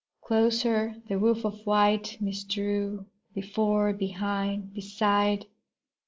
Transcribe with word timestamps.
Closer 0.23 0.95
the 1.07 1.19
woof 1.19 1.45
of 1.45 1.63
white 1.63 2.17
mist 2.19 2.47
drew, 2.49 3.05
Before, 3.35 3.93
behind, 3.93 4.73
beside. 4.73 5.45